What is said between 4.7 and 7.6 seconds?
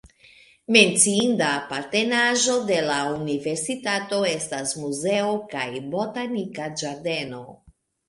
muzeo kaj botanika ĝardeno.